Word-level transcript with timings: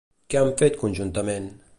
Què 0.33 0.39
han 0.39 0.49
fet 0.61 0.79
conjuntament? 0.85 1.51